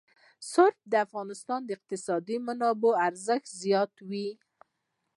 رسوب 0.43 0.73
د 0.91 0.93
افغانستان 1.05 1.59
د 1.65 1.69
اقتصادي 1.77 2.37
منابعو 2.47 2.99
ارزښت 3.07 3.47
زیاتوي. 3.63 4.29